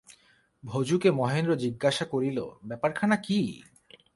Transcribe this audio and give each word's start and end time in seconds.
ভজুকে 0.63 1.09
মহেন্দ্র 1.11 1.51
জিজ্ঞাসা 1.55 2.05
করিল, 2.05 2.37
ব্যাপারখানা 2.63 3.15
কী! 3.17 3.39